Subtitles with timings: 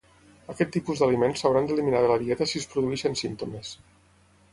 [0.51, 3.75] Aquest tipus d'aliments s'hauran d'eliminar de la dieta si es produeixen símptomes.